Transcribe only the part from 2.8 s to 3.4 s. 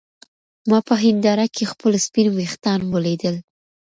ولیدل.